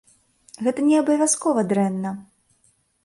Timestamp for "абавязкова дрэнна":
1.01-2.15